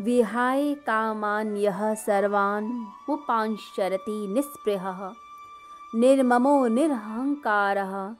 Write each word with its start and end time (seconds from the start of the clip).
विहाय 0.00 0.74
कामान 0.74 1.56
यह 1.56 1.94
सर्वान् 1.94 3.10
उपांशरति 3.10 4.26
निस्पृहः। 4.28 5.12
निर्ममो 5.94 6.66
निरहंकारः 6.66 8.14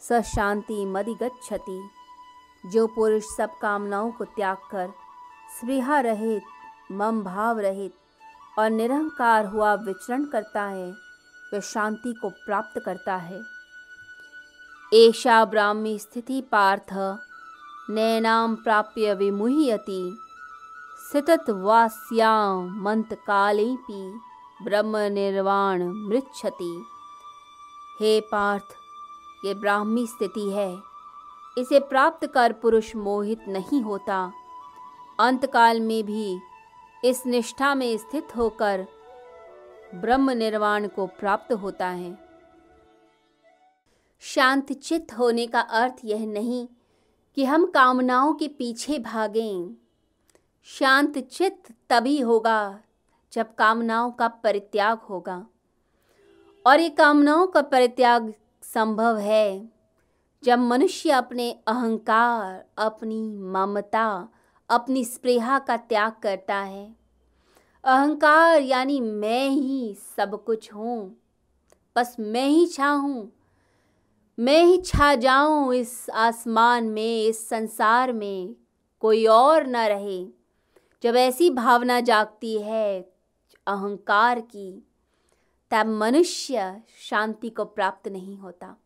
स 0.00 0.12
शांति 0.12 0.86
मदिगच्छति। 0.86 1.88
जो 2.66 2.86
पुरुष 2.86 3.22
सब 3.36 3.48
कामनाओं 3.62 4.12
को 4.12 4.24
त्याग 4.24 4.56
कर, 4.56 4.88
स्पृहा 5.56 6.00
रहित, 6.00 6.42
मम 6.92 7.22
भाव 7.22 7.58
रहित 7.58 7.94
और 8.58 8.70
निरहंकार 8.70 9.46
हुआ 9.46 9.74
विचरण 9.74 10.24
करता 10.24 10.62
है, 10.62 10.92
वह 11.54 11.60
शांति 11.60 12.12
को 12.12 12.28
प्राप्त 12.28 12.80
करता 12.84 13.16
है। 13.16 13.42
एषा 14.94 15.44
ब्राह्मी 15.44 15.98
स्थिति 15.98 16.40
पार्थ 16.40 17.18
नैनाम 17.90 18.54
प्राप्य 18.54 19.14
विमुह्यति। 19.14 20.20
स्थितवास्यां 21.16 22.68
मंतकालेपि 22.82 24.20
ब्रह्म 24.62 24.96
निर्वाण 24.96 25.82
मृच्छति। 25.88 26.86
हे 28.00 28.20
पार्थ, 28.20 28.64
ये 29.44 29.54
ब्राह्मी 29.54 30.06
स्थिति 30.06 30.50
है। 30.50 30.78
इसे 31.58 31.78
प्राप्त 31.78 32.26
कर 32.26 32.52
पुरुष 32.52 32.96
मोहित 32.96 33.48
नहीं 33.48 33.82
होता। 33.82 34.32
अंतकाल 35.20 35.80
में 35.80 36.04
भी 36.04 36.38
इस 37.04 37.26
निष्ठा 37.26 37.74
में 37.74 37.96
स्थित 37.96 38.28
होकर 38.36 38.86
ब्रह्म 39.94 40.30
निर्वाण 40.30 40.88
को 40.88 41.06
प्राप्त 41.06 41.52
होता 41.52 41.88
है। 41.88 42.18
शांत 44.20 44.72
चित्त 44.72 45.18
होने 45.18 45.46
का 45.46 45.60
अर्थ 45.60 45.94
यह 46.04 46.26
नहीं 46.26 46.68
कि 47.34 47.44
हम 47.44 47.66
कामनाओं 47.66 48.34
के 48.34 48.48
पीछे 48.48 48.98
भागें। 48.98 49.83
शांत 50.68 51.18
चित्त 51.18 51.72
तभी 51.90 52.18
होगा 52.20 52.78
जब 53.32 53.54
कामनाओं 53.54 54.10
का 54.10 54.28
परित्याग 54.28 54.98
होगा। 54.98 55.46
और 56.66 56.80
ये 56.80 56.88
कामनाओं 56.90 57.46
का 57.46 57.62
परित्याग 57.62 58.32
संभव 58.62 59.18
है 59.18 59.70
जब 60.42 60.58
मनुष्य 60.58 61.10
अपने 61.10 61.50
अहंकार, 61.68 62.64
अपनी 62.78 63.20
ममता, 63.52 64.28
अपनी 64.70 65.04
स्प्रेहा 65.04 65.58
का 65.58 65.76
त्याग 65.76 66.12
करता 66.22 66.56
है। 66.56 66.86
अहंकार 67.84 68.60
यानी 68.60 69.00
मैं 69.00 69.48
ही 69.48 69.94
सब 70.16 70.42
कुछ 70.44 70.72
हूँ, 70.74 71.16
बस 71.96 72.16
मैं 72.18 72.46
ही 72.48 72.66
छा 72.66 72.88
हूँ। 72.88 73.32
मैं 74.38 74.62
ही 74.64 74.78
छा 74.78 75.14
जाऊँ 75.14 75.74
इस 75.74 76.08
आसमान 76.10 76.84
में, 76.84 77.24
इस 77.24 77.48
संसार 77.48 78.12
में, 78.12 78.54
कोई 79.02 79.26
और 79.26 79.66
न 79.66 79.76
रहे। 79.76 80.43
जब 81.04 81.16
ऐसी 81.16 81.50
भावना 81.50 82.00
जागती 82.00 82.58
है 82.58 83.00
अहंकार 83.66 84.40
की, 84.40 84.86
तब 85.70 85.86
मनुष्य 85.86 86.82
शांति 86.98 87.50
को 87.50 87.64
प्राप्त 87.64 88.08
नहीं 88.08 88.38
होता। 88.38 88.76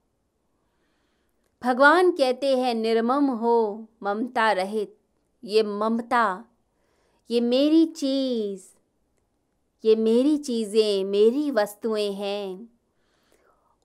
भगवान 1.62 2.10
कहते 2.10 2.58
हैं, 2.58 2.74
निर्मम 2.74 3.24
हो, 3.24 3.88
ममता 4.02 4.52
रहित, 4.52 4.98
ये 5.44 5.62
ममता, 5.62 6.44
ये 7.30 7.40
मेरी 7.40 7.86
चीज़, 7.86 8.62
ये 9.84 9.96
मेरी 9.96 10.36
चीज़ें, 10.38 11.04
मेरी 11.04 11.50
वस्तुएँ 11.50 12.12
हैं। 12.12 12.68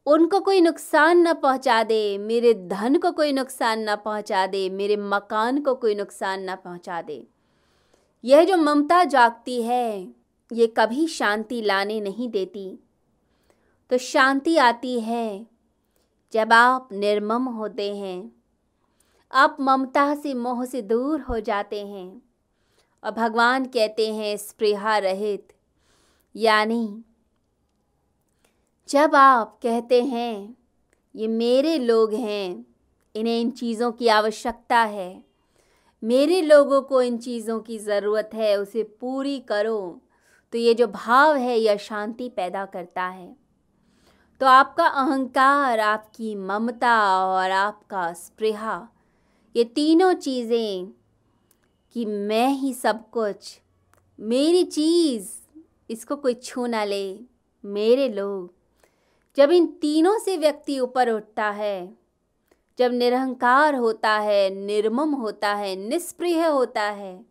उनको 0.05 0.39
कोई 0.39 0.61
नुकसान 0.61 1.27
न 1.27 1.33
पहुँचा 1.33 1.83
दे, 1.83 2.17
मेरे 2.17 2.53
धन 2.53 2.97
को 2.97 3.11
कोई 3.11 3.31
नुकसान 3.31 3.89
न 3.89 3.95
पहुँचा 3.95 4.47
दे, 4.47 4.69
मेरे 4.69 4.97
मकान 4.97 5.61
को 5.61 5.75
कोई 5.75 5.95
नुकसान 5.95 6.49
न 6.49 6.55
पहुँचा 6.55 7.01
दे। 7.01 7.32
यह 8.25 8.43
जो 8.43 8.57
ममता 8.57 9.03
जागती 9.03 9.61
है, 9.61 10.15
ये 10.53 10.67
कभी 10.67 11.07
शांति 11.07 11.61
लाने 11.61 12.01
नहीं 12.01 12.29
देती। 12.29 12.79
तो 13.89 13.97
शांति 13.97 14.57
आती 14.57 14.99
है, 14.99 15.47
जब 16.33 16.53
आप 16.53 16.89
निर्मम 16.91 17.43
होते 17.43 17.95
हैं। 17.95 18.31
आप 19.31 19.57
ममता 19.59 20.15
से 20.15 20.33
मोह 20.33 20.65
से 20.65 20.81
दूर 20.81 21.21
हो 21.21 21.39
जाते 21.39 21.87
हैं 21.87 22.21
और 23.03 23.11
भगवान 23.11 23.65
कहते 23.65 24.13
हैं 24.13 24.37
स्प्रेहा 24.37 24.97
रहित। 24.97 25.53
यानी, 26.35 27.03
जब 28.89 29.15
आप 29.15 29.59
कहते 29.63 30.03
हैं, 30.03 30.57
ये 31.15 31.27
मेरे 31.27 31.77
लोग 31.77 32.13
हैं, 32.13 32.65
इन्हें 33.15 33.41
इन 33.41 33.51
चीज़ों 33.51 33.91
की 33.91 34.07
आवश्यकता 34.07 34.79
है। 34.79 35.32
मेरे 36.03 36.41
लोगों 36.41 36.81
को 36.81 37.01
इन 37.01 37.17
चीज़ों 37.17 37.59
की 37.59 37.79
ज़रूरत 37.79 38.29
है, 38.33 38.55
उसे 38.55 38.83
पूरी 38.83 39.39
करो। 39.39 40.01
तो 40.53 40.57
ये 40.57 40.73
जो 40.73 40.87
भाव 40.87 41.35
है, 41.35 41.57
यह 41.59 41.77
शांति 41.77 42.29
पैदा 42.29 42.65
करता 42.65 43.03
है। 43.03 43.35
तो 44.41 44.45
आपका 44.45 44.85
अहंकार, 44.85 45.79
आपकी 45.79 46.35
ममता 46.35 47.25
और 47.25 47.51
आपका 47.51 48.13
स्प्रेहा 48.13 48.89
ये 49.55 49.63
तीनों 49.63 50.13
चीज़ें 50.13 50.91
कि 51.95 52.05
मैं 52.05 52.49
ही 52.49 52.73
सब 52.73 53.09
कुछ, 53.09 53.59
मेरी 54.19 54.63
चीज़, 54.63 55.29
इसको 55.89 56.15
कोई 56.15 56.33
छू 56.33 56.65
ना 56.65 56.83
ले, 56.83 57.19
मेरे 57.63 58.09
लोग। 58.09 58.53
जब 59.37 59.51
इन 59.51 59.65
तीनों 59.81 60.19
से 60.19 60.37
व्यक्ति 60.37 60.79
ऊपर 60.79 61.09
उठता 61.09 61.49
है 61.49 62.02
जब 62.79 62.91
निरहंकार 62.93 63.75
होता 63.75 64.11
है, 64.11 64.49
निर्मम 64.49 65.13
होता 65.13 65.53
है 65.53 65.75
निष्प्रिय 65.75 66.45
होता 66.45 66.83
है, 66.83 67.25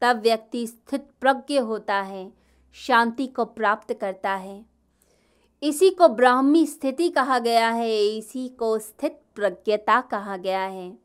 तब 0.00 0.20
व्यक्ति 0.20 0.66
स्थित 0.66 1.08
प्रज्ञ 1.20 1.58
होता 1.58 1.94
है, 1.94 2.32
शांति 2.72 3.26
को 3.26 3.44
प्राप्त 3.44 3.92
करता 3.92 4.34
है। 4.34 4.66
इसी 5.62 5.90
को 5.90 6.08
ब्राह्मी 6.08 6.66
स्थिति 6.66 7.08
कहा 7.08 7.38
गया 7.38 7.70
है, 7.70 8.06
इसी 8.06 8.48
को 8.48 8.78
स्थित 8.78 9.20
प्रज्ञता 9.34 10.00
कहा 10.00 10.36
गया 10.36 10.62
है। 10.62 10.98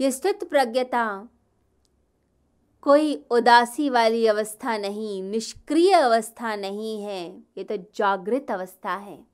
ये 0.00 0.10
स्थित 0.10 0.44
प्रज्ञता 0.50 1.28
कोई 2.82 3.24
उदासी 3.30 3.90
वाली 3.90 4.26
अवस्था 4.26 4.76
नहीं, 4.76 5.22
निष्क्रिय 5.22 5.92
अवस्था 5.92 6.56
नहीं 6.56 7.02
है, 7.02 7.38
ये 7.58 7.64
तो 7.64 7.76
जागृत 7.76 8.50
अवस्था 8.50 8.94
है। 8.94 9.33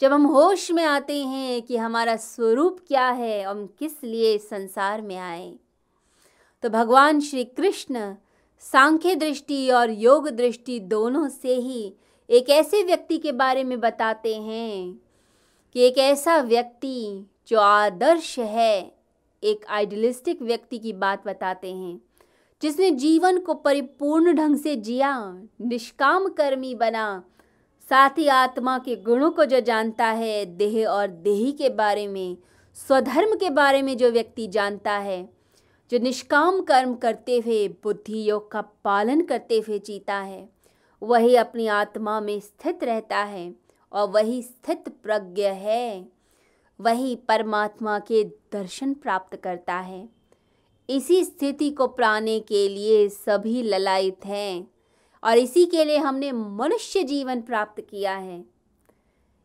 जब 0.00 0.12
हम 0.12 0.26
होश 0.26 0.70
में 0.70 0.84
आते 0.84 1.24
हैं 1.24 1.62
कि 1.62 1.76
हमारा 1.76 2.16
स्वरूप 2.16 2.78
क्या 2.88 3.10
है 3.10 3.46
और 3.46 3.56
हम 3.56 3.66
किस 3.78 4.04
लिए 4.04 4.38
संसार 4.38 5.02
में 5.02 5.16
आए? 5.16 5.54
तो 6.62 6.68
भगवान 6.68 7.20
श्री 7.20 7.44
कृष्ण 7.44 8.14
सांख्य 8.58 9.14
दृष्टि 9.14 9.70
और 9.70 9.90
योग 9.90 10.28
दृष्टि 10.28 10.80
दोनों 10.80 11.28
से 11.28 11.54
ही 11.54 11.94
एक 12.30 12.50
ऐसे 12.50 12.82
व्यक्ति 12.82 13.18
के 13.18 13.32
बारे 13.32 13.64
में 13.64 13.80
बताते 13.80 14.36
हैं 14.36 15.00
कि 15.72 15.80
एक 15.80 15.98
ऐसा 15.98 16.38
व्यक्ति 16.38 17.26
जो 17.48 17.60
आदर्श 17.60 18.38
है, 18.38 18.96
एक 19.44 19.66
आइडियलिस्टिक 19.68 20.42
व्यक्ति 20.42 20.78
की 20.78 20.92
बात 20.92 21.26
बताते 21.26 21.74
हैं, 21.74 22.00
जिसने 22.62 22.90
जीवन 22.90 23.38
को 23.38 23.54
परिपूर्ण 23.54 24.32
ढंग 24.32 24.56
से 24.56 24.76
जिया, 24.76 25.42
निष्काम 25.60 26.28
कर्मी 26.28 26.74
बना 26.74 27.22
साथ 27.88 28.10
ही 28.18 28.28
आत्मा 28.28 28.78
के 28.78 28.96
गुणों 28.96 29.30
को 29.30 29.44
जो 29.44 29.60
जानता 29.60 30.06
है, 30.06 30.46
देह 30.46 30.88
और 30.88 31.06
देही 31.06 31.52
के 31.52 31.68
बारे 31.68 32.06
में, 32.06 32.36
स्वधर्म 32.74 33.34
के 33.36 33.50
बारे 33.50 33.82
में 33.82 33.96
जो 33.96 34.10
व्यक्ति 34.10 34.46
जानता 34.46 34.92
है, 34.92 35.28
जो 35.90 35.98
निष्काम 35.98 36.60
कर्म 36.60 36.94
करते 36.94 37.38
हुए 37.38 37.68
बुद्धि 37.68 38.30
योग 38.30 38.50
का 38.50 38.60
पालन 38.60 39.20
करते 39.20 39.58
हुए 39.58 39.78
जीता 39.78 40.14
है, 40.14 40.48
वही 41.02 41.36
अपनी 41.36 41.66
आत्मा 41.66 42.20
में 42.20 42.40
स्थित 42.40 42.84
रहता 42.84 43.18
है 43.18 43.54
और 43.92 44.08
वही 44.08 44.42
स्थित 44.42 44.84
प्रज्ञ 45.02 45.42
है। 45.42 46.08
वही 46.80 47.16
परमात्मा 47.16 47.98
के 47.98 48.24
दर्शन 48.24 48.94
प्राप्त 48.94 49.36
करता 49.36 49.74
है। 49.74 50.08
इसी 50.90 51.24
स्थिति 51.24 51.70
को 51.70 51.86
प्राने 51.86 52.40
के 52.40 52.68
लिए 52.68 53.08
सभी 53.08 53.62
ललायत 53.62 54.20
हैं। 54.24 54.70
और 55.24 55.38
इसी 55.38 55.66
के 55.66 55.84
लिए 55.84 55.98
हमने 55.98 56.32
मनुष्य 56.32 57.02
जीवन 57.02 57.42
प्राप्त 57.42 57.86
किया 57.90 58.16
है। 58.16 58.44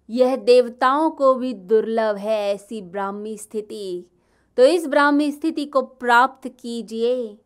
यह 0.09 0.35
देवताओं 0.35 1.11
को 1.11 1.33
भी 1.33 1.53
दुर्लभ 1.53 2.15
है 2.15 2.55
ऐसी 2.55 2.81
ब्राह्मी 2.81 3.37
स्थिति। 3.37 4.05
तो 4.57 4.63
इस 4.63 4.87
ब्राह्मी 4.87 5.31
स्थिति 5.31 5.65
को 5.65 5.81
प्राप्त 5.81 6.47
कीजिए। 6.47 7.37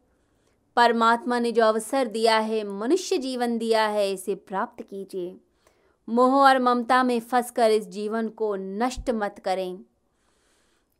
परमात्मा 0.76 1.40
ने 1.40 1.52
जो 1.52 1.64
अवसर 1.64 2.08
दिया 2.08 2.38
है, 2.38 2.64
मनुष्य 2.64 3.18
जीवन 3.18 3.58
दिया 3.58 3.88
है, 3.88 4.12
इसे 4.12 4.36
प्राप्त 4.36 4.84
कीजिए। 4.84 5.38
मोह 6.10 6.34
और 6.34 6.60
ममता 6.60 7.04
में 7.04 7.20
फंसकर 7.20 7.72
इस 7.72 7.88
जीवन 7.88 8.30
को 8.30 8.56
नष्ट 8.56 9.10
मत 9.10 9.42
करें। 9.46 9.78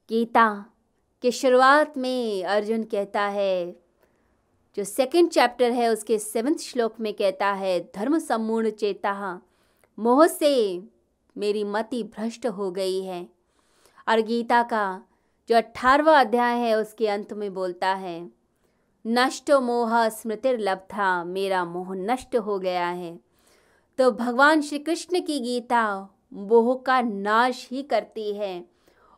गीता 0.10 0.66
के 1.22 1.32
शुरुआत 1.32 1.98
में 1.98 2.44
अर्जुन 2.44 2.84
कहता 2.84 3.22
है 3.22 3.85
जो 4.76 4.84
सेकंड 4.84 5.30
चैप्टर 5.30 5.72
है, 5.72 5.88
उसके 5.88 6.20
सेवन्थ 6.20 6.58
श्लोक 6.58 7.00
में 7.00 7.14
कहता 7.14 7.52
है, 7.52 7.90
धर्म 7.96 8.20
सम्पूर्ण 8.20 8.70
चेता, 8.70 9.42
मोह 10.00 10.28
से 10.28 10.84
मेरी 11.38 11.64
मति 11.64 12.04
भ्रष्ट 12.04 12.48
हो 12.48 12.72
गई 12.72 13.04
है। 13.04 13.30
और 14.08 14.22
गीता 14.22 14.64
का 14.64 15.04
जो 15.50 15.56
अठारवा 15.56 16.20
अध्याय 16.20 16.60
है, 16.60 16.76
उसके 16.76 17.08
अंत 17.08 17.34
में 17.34 17.54
बोलता 17.54 17.94
है, 17.94 18.30
नष्ट 19.08 19.52
मोह 19.52 20.10
स्मृतिर्लब्धा, 20.10 21.24
मेरा 21.24 21.66
मोह 21.66 21.96
नष्ट 21.96 22.36
हो 22.36 22.60
गया 22.60 22.88
है। 22.88 23.20
तो 23.98 24.12
भगवान 24.12 24.62
श्री 24.62 24.80
कृष्ण 24.80 25.22
की 25.22 25.40
गीता 25.40 26.10
मोह 26.34 26.84
का 26.86 27.02
नाश 27.02 27.68
ही 27.72 27.84
करती 27.84 28.34
है 28.34 28.66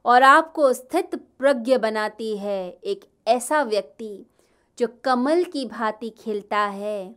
और 0.06 0.24
आपको 0.24 0.74
स्थित 0.74 1.16
प्रज्ञ 1.16 1.78
बनाती 1.78 2.38
है 2.38 2.78
एक 2.84 3.06
ऐसा 3.28 3.64
व्यक्ति 3.64 4.26
जो 4.80 4.88
कमल 5.04 5.44
की 5.44 5.66
भांति 5.66 6.10
खिलता 6.10 6.60
है, 6.60 7.16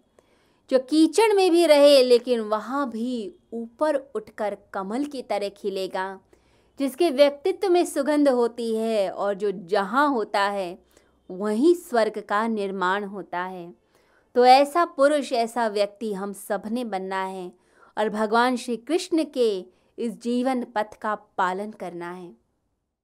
जो 0.71 0.79
कीचड़ 0.79 1.35
में 1.35 1.51
भी 1.51 1.67
रहे, 1.67 2.03
लेकिन 2.03 2.41
वहाँ 2.41 2.91
भी 2.91 3.35
ऊपर 3.53 3.95
उठकर 3.95 4.57
कमल 4.75 5.05
की 5.05 5.23
तरह 5.23 5.49
खिलेगा, 5.49 6.21
जिसके 6.79 7.11
व्यक्तित्व 7.11 7.69
में 7.69 7.85
सुगंध 7.85 8.29
होती 8.29 8.75
है 8.77 9.11
और 9.11 9.35
जो 9.35 9.51
जहाँ 9.51 10.09
होता 10.09 10.41
है, 10.41 10.79
वहीं 11.31 11.75
स्वर्ग 11.75 12.21
का 12.29 12.47
निर्माण 12.47 13.05
होता 13.05 13.43
है। 13.43 13.75
तो 14.35 14.45
ऐसा 14.47 14.85
पुरुष, 14.85 15.33
ऐसा 15.33 15.69
व्यक्ति 15.69 16.13
हम 16.13 16.33
सबने 16.33 16.85
बनना 16.85 17.25
है 17.25 17.53
और 17.99 18.09
भगवान 18.09 18.57
श्री 18.57 18.77
कृष्ण 18.77 19.25
के 19.25 19.67
इस 19.99 20.23
जीवन 20.23 20.65
पथ 20.65 20.95
का 21.01 21.15
पालन 21.15 21.71
करना 21.71 22.13
है। 22.13 22.40